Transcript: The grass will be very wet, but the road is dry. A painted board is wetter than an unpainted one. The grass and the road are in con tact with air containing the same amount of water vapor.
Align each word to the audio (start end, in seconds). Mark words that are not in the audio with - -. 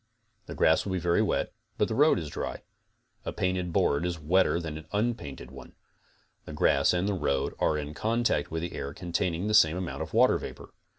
The 0.47 0.55
grass 0.55 0.83
will 0.83 0.93
be 0.93 0.99
very 0.99 1.21
wet, 1.21 1.53
but 1.77 1.87
the 1.87 1.93
road 1.93 2.17
is 2.17 2.31
dry. 2.31 2.63
A 3.23 3.31
painted 3.31 3.71
board 3.71 4.03
is 4.03 4.17
wetter 4.17 4.59
than 4.59 4.75
an 4.79 4.87
unpainted 4.91 5.51
one. 5.51 5.73
The 6.45 6.53
grass 6.53 6.91
and 6.91 7.07
the 7.07 7.13
road 7.13 7.53
are 7.59 7.77
in 7.77 7.93
con 7.93 8.23
tact 8.23 8.49
with 8.49 8.63
air 8.73 8.95
containing 8.95 9.45
the 9.45 9.53
same 9.53 9.77
amount 9.77 10.01
of 10.01 10.11
water 10.15 10.39
vapor. 10.39 10.73